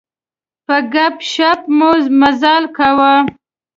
[0.65, 1.89] په ګپ شپ مو
[2.19, 3.13] مزال کاوه.